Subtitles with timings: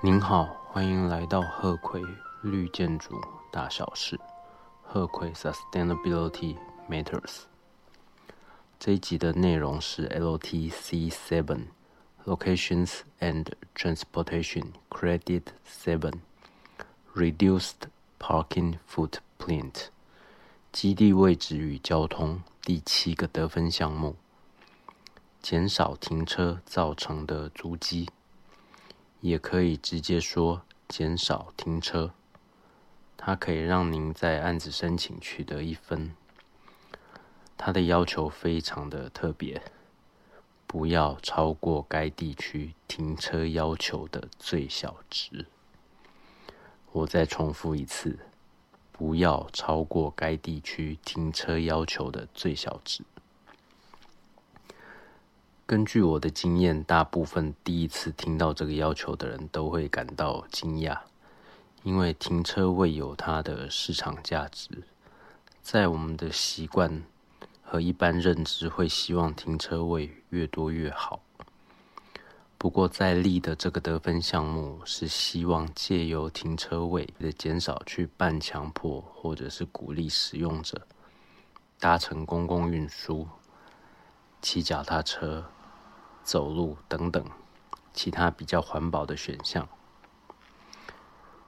[0.00, 2.00] 您好，欢迎来到鹤葵
[2.42, 4.16] 绿建筑大小事。
[4.80, 6.56] 鹤葵 Sustainability
[6.88, 7.40] Matters。
[8.78, 11.64] 这一集的内容是 LTC Seven
[12.24, 16.20] Locations and Transportation Credit Seven
[17.16, 17.88] Reduced
[18.20, 19.86] Parking Footprint
[20.70, 24.14] 基地位置与交通第七个得分项目：
[25.42, 28.08] 减少停车造成的足迹。
[29.20, 32.12] 也可以直接说减少停车，
[33.16, 36.14] 它可以让您在案子申请取得一分。
[37.56, 39.60] 它的要求非常的特别，
[40.66, 45.46] 不要超过该地区停车要求的最小值。
[46.92, 48.20] 我再重复一次，
[48.92, 53.02] 不要超过该地区停车要求的最小值。
[55.68, 60.98] 根据我的经验，大部分第一次听到这个要求的人都会感到惊讶，
[61.82, 64.70] 因为停车位有它的市场价值。
[65.60, 67.02] 在我们的习惯
[67.62, 71.20] 和一般认知，会希望停车位越多越好。
[72.56, 80.86] 不过，在立的这个得分项目是希望借由停车位的减少，去半强迫或者是鼓励使用者
[81.78, 83.28] 搭乘公共运输、
[84.40, 85.44] 骑脚踏车。
[86.28, 87.24] 走路等等，
[87.94, 89.66] 其他比较环保的选项。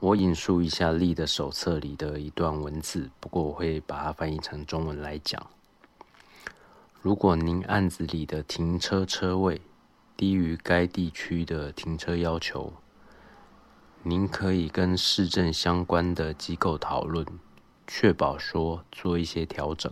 [0.00, 5.46] 我引述一下立的手册里的一段文字，不过我会把它翻译成中文来讲。
[7.00, 9.62] 如果您案子里的停车车位
[10.14, 12.74] 低于该地区的停车要求，
[14.02, 17.26] 您可以跟市政相关的机构讨论，
[17.86, 19.90] 确保说做一些调整。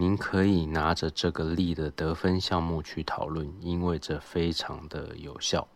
[0.00, 5.68] 您可以拿着这个例的得分项目去讨论，因为这非常的有效。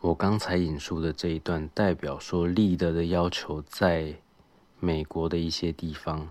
[0.00, 4.16] 我刚才引述的这一段代表说，立德的要求在
[4.78, 6.28] 美国的一些地方，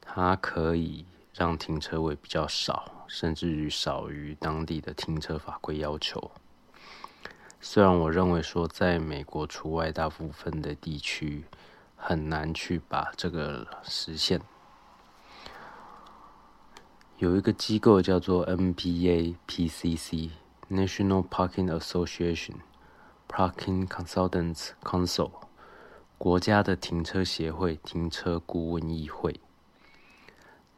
[0.00, 1.04] 它可以
[1.34, 6.30] 让停车位比较少，甚至于少于当地的停车法规要求。
[7.60, 11.44] 虽然我认为说，在美国除外大部分的地区。
[11.96, 14.40] 很难去把这个实现。
[17.18, 25.30] 有一个机构叫做 NPA-PCC（National Parking Association），Parking Consultants Council，
[26.18, 29.40] 国家的停车协会、停车顾问议会。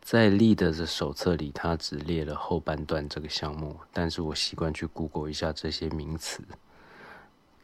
[0.01, 6.43] 在 Lead 的手册里，它只列了后半段这个项目，但是我习惯去 Google 一下这些名词，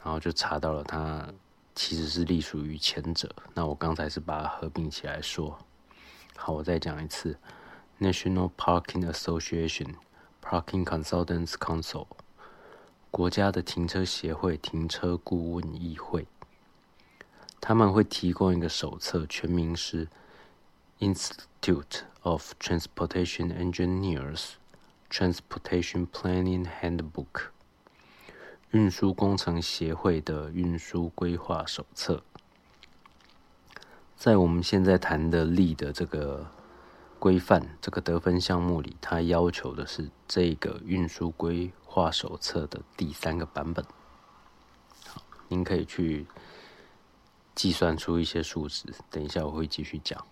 [0.02, 1.28] 然后就查到了它。
[1.74, 3.34] 其实是隶属于前者。
[3.54, 5.58] 那我刚才是把它合并起来说。
[6.36, 7.38] 好，我再讲一次
[8.00, 9.94] ：National Parking Association
[10.42, 12.06] Parking Consultants Council，
[13.10, 16.26] 国家的停车协会、停车顾问议会。
[17.60, 20.08] 他们会提供一个手册，全名是
[20.98, 24.50] Institute of Transportation Engineers
[25.10, 27.53] Transportation Planning Handbook。
[28.74, 32.24] 运输工程协会的运输规划手册，
[34.16, 36.44] 在我们现在谈的力的这个
[37.20, 43.84] 规范、这个得分项目里，它要求的是这个运输规划手册的第三个版本。
[45.46, 46.26] 您可以去
[47.54, 50.26] 计算出一些数值，等一下我会继续讲。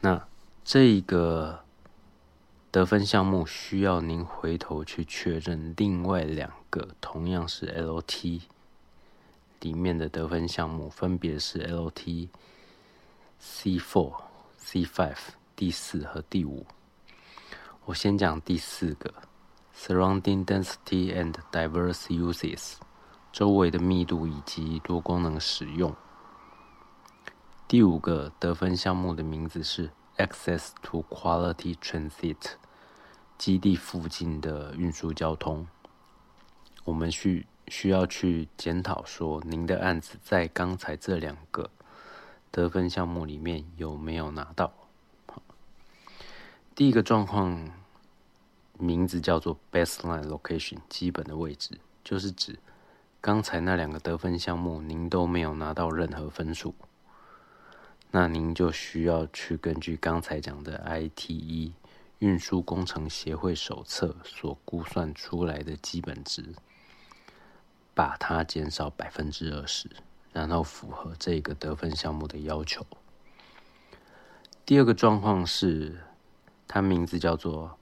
[0.00, 0.26] 那
[0.64, 1.67] 这个。
[2.70, 8.42] 得分项目需要您回头去确认另外两个同样是 LT
[9.60, 12.28] 里面的得分项目，分别是 LT
[13.42, 14.12] C4、
[14.60, 15.16] C5
[15.56, 16.66] 第四和第五。
[17.86, 19.14] 我先讲第四个
[19.74, 22.74] ：Surrounding density and diverse uses，
[23.32, 25.96] 周围的密度以及多功能使用。
[27.66, 29.90] 第五个得分项目的名字是。
[30.20, 32.54] Access to quality transit，
[33.38, 35.66] 基地附近的运输交通，
[36.84, 41.70] 我们需需要去检讨说，您的案子在刚才这两个
[42.50, 44.72] 得分项目里面有没有拿到？
[46.74, 47.70] 第一个状况
[48.76, 52.58] 名字叫做 baseline location，基本的位置，就是指
[53.20, 56.74] 刚才那两个得分项目您都没有拿到任何分数。
[58.10, 61.72] 那您就需要去根据刚才讲的 ITE
[62.20, 66.54] 运输工程协会手册所估算出来的基本值，
[67.94, 69.88] 把它减少百分之二十，
[70.32, 72.84] 然后符合这个得分项目的要求。
[74.66, 76.00] 第二个状况是，
[76.66, 77.78] 它名字叫做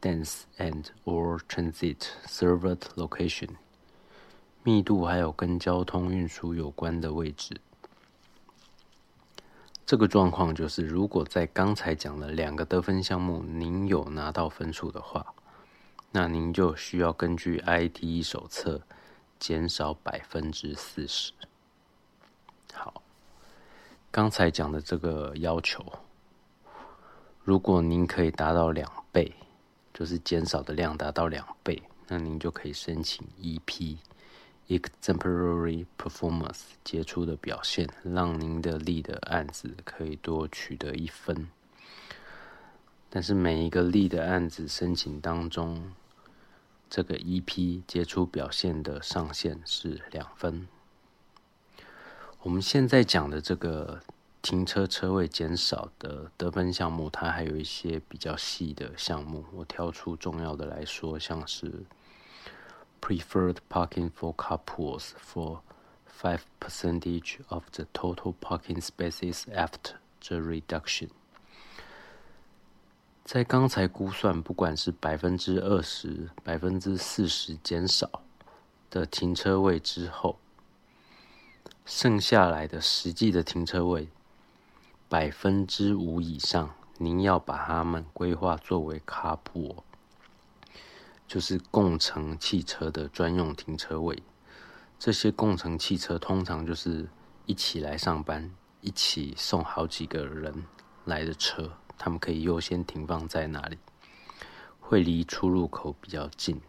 [0.00, 3.50] dense and or transit served location，
[4.62, 7.60] 密度还有跟交通运输有关的位置。
[9.90, 15.34] 这个状况就是，如果在刚才讲的两个得分项目，您有拿到分数的话，
[16.12, 18.80] 那您就需要根据 ITE 手册
[19.40, 21.32] 减少百分之四十。
[22.72, 23.02] 好，
[24.12, 25.84] 刚才讲的这个要求，
[27.42, 29.34] 如果您可以达到两倍，
[29.92, 33.96] 就是减少的量达到两倍，那您就可以申请 EP。
[34.70, 41.48] Exemplary performance，杰出的表现，让您的力的案子可以多取得一分。
[43.08, 45.92] 但是每一个力的案子申请当中，
[46.88, 50.68] 这个 EP 杰出表现的上限是两分。
[52.42, 54.00] 我们现在讲的这个
[54.40, 61.82] 停车车位减少的得分项目，它还有一些比较细的项目，我挑出重要的来说，像是。
[63.00, 65.60] Preferred parking for carpools for
[66.06, 69.94] 5 percentage of the total parking spaces after
[70.26, 71.08] the reduction。
[73.24, 78.22] 在刚才估算，不管是百分之二十、百分之四十减少
[78.90, 80.38] 的停车位之后，
[81.86, 84.08] 剩下来的实际的停车位
[85.08, 89.76] 百分之五以上，您要把它们规划作为 carpool。
[91.30, 94.20] 就是共乘汽车的专用停车位，
[94.98, 97.08] 这些共乘汽车通常就是
[97.46, 100.64] 一起来上班，一起送好几个人
[101.04, 103.78] 来的车，他们可以优先停放在那里，
[104.80, 106.60] 会离出入口比较近，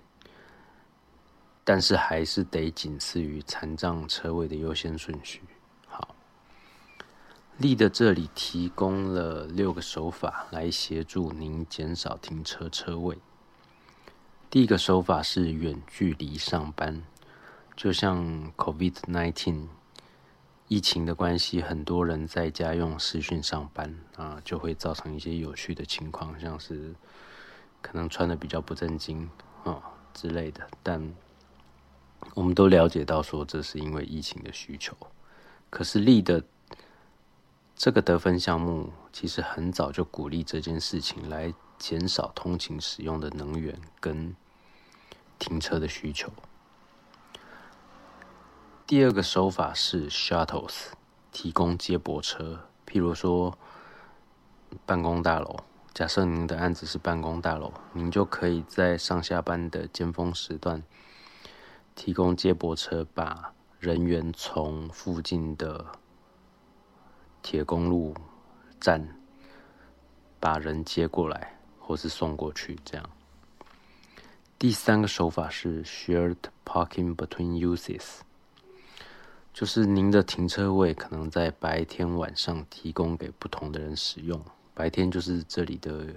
[1.64, 5.42] 但是还是得仅次于残障车位的优先顺序。
[5.88, 6.14] 好，
[7.58, 13.18] 立的这里提供了六个手法来协助您减少停车车位。
[14.52, 17.02] 第一个手法是远距离上班，
[17.74, 19.68] 就像 COVID-19
[20.68, 26.94] 疫情的关系，很多人在家用视讯上班啊，就会造成一些有趣的情况，像是
[27.82, 29.30] 可能穿的比较不正经
[29.64, 29.82] 啊
[30.14, 30.68] 之类的。
[30.84, 31.14] 但
[32.34, 34.94] 我们都了解到说，这是因为疫情的需求。
[35.70, 36.44] 可是立的
[37.74, 44.36] 这个得分项目，其实很早就鼓励这件事情，来减少通勤使用的能源跟。
[45.42, 46.32] 停车的需求。
[48.86, 50.92] 第二个手法是 shuttles，
[51.32, 52.68] 提供接驳车。
[52.86, 53.58] 譬如说，
[54.86, 55.62] 办公大楼，
[55.96, 60.84] 假设您的案子是办公大楼，您就可以在上下班的尖峰时段，
[61.96, 65.88] 提供接驳车，把人员从附近的
[67.42, 68.14] 铁公路
[68.80, 69.18] 站
[70.40, 73.10] 把人接过来，或是送过去，这样。
[74.62, 78.20] 第三个手法是 shared parking between uses，
[79.52, 84.40] 就是您的停车位可能在白天晚上提供给不同的人使用。
[84.76, 86.14] 白天就是这里的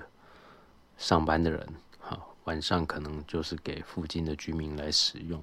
[0.99, 1.67] 上班的人，
[1.99, 5.43] 好，晚上可能就是给附近的居民来使用。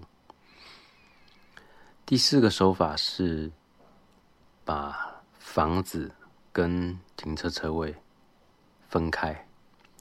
[2.06, 3.52] 第四个手法是
[4.64, 6.12] 把房子
[6.54, 7.96] 跟停车车位
[8.90, 9.34] 分开。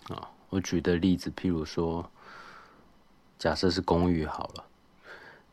[0.08, 2.06] 啊，我举的例子，譬如说。
[3.40, 4.64] 假设是公寓好了，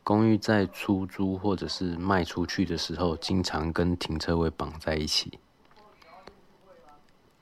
[0.03, 5.39] 公寓在出租或者是卖出去的时候，经常跟停车位绑在一起。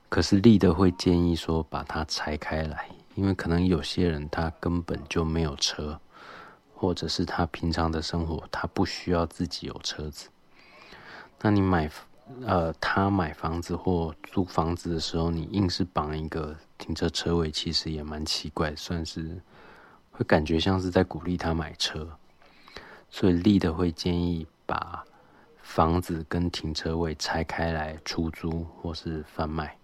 [0.08, 6.00] 可是利德会建议说把它拆开来，因为可能有些人他根本就没有车，
[6.76, 10.28] 或者是他平常的生活他不需要自己有车子。
[11.40, 11.90] 那你买
[12.42, 19.42] 呃他买房子或租房子的时候，你硬是绑一个停车车位，其实也蛮奇怪，算是。
[20.16, 22.16] 会感觉像是在鼓励他买车，
[23.10, 25.04] 所以立的会建议把
[25.60, 29.76] 房子跟停车位拆开来出租或是贩卖。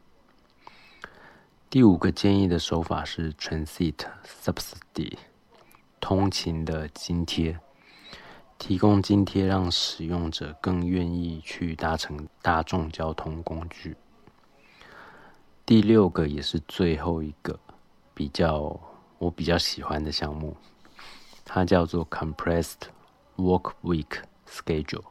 [1.68, 5.18] 第五个建议的手法是 transit subsidy，
[6.00, 7.58] 通勤的津贴，
[8.56, 13.98] 提供津贴让使用者更愿意去搭乘大众交通工具。
[15.66, 17.60] 第六个也是最后一个
[18.14, 18.80] 比较。
[19.22, 20.56] 我比较喜欢的项目，
[21.44, 22.88] 它叫做 Compressed
[23.36, 25.04] Work Week Schedule。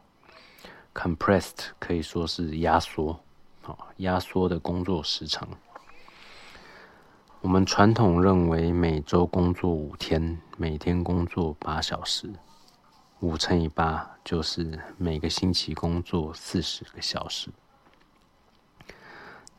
[0.92, 3.18] Compressed 可以说是压缩，
[3.62, 5.48] 好，压缩的工作时长。
[7.40, 12.30] 我们传统认为每周工作五天，每天工作八小时，
[13.20, 17.48] 五乘以八就是每个星期工作四十个小时。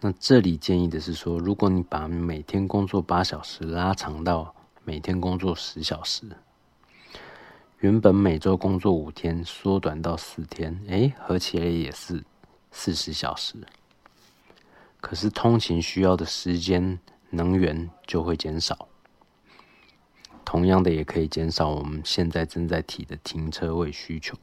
[0.05, 6.25] 那这里建议的是说，如果你把每天工作八小时拉长到每天工作十小时，
[7.79, 12.22] 原本每周工作五天缩短到四天，哎，合起来也是
[12.69, 13.55] 四十小时。
[15.00, 18.89] 可是通勤需要的时间、能源就会减少。
[20.43, 24.38] 同样的，也可以减少我们现在正在提的停车位需求。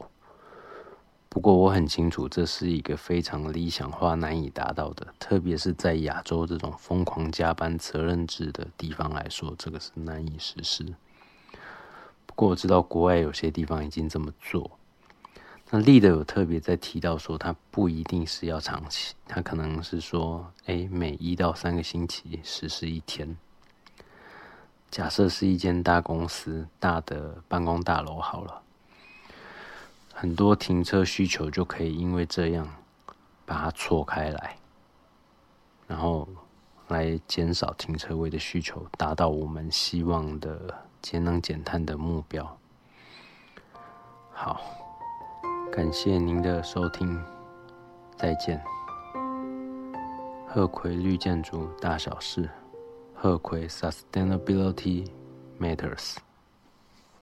[1.32, 10.84] 不过我很清楚，这是一个非常理想化、难以达到的，特别是在亚洲这种疯狂加班责任制的地方来说，这个是难以实施。
[12.26, 14.72] 不过我知道国外有些地方已经这么做。
[15.70, 23.36] 那立德有特别在提到说，它不一定是要长期，它可能是说，哎，每一到三个星期实施一天。
[24.90, 28.62] 假设是一间大公司、大的办公大楼好了。
[30.20, 32.68] 很多停车需求就可以因为这样
[33.46, 34.54] 把它错开来，
[35.86, 36.28] 然后
[36.88, 42.54] 来减少停车位的需求，达到我们希望的节能减碳的目标。
[44.30, 44.60] 好，
[45.72, 47.18] 感谢您的收听，
[48.18, 48.62] 再见。
[50.46, 52.46] 鹤葵绿建筑大小事，
[53.14, 55.08] 鹤葵 Sustainability
[55.58, 56.16] Matters。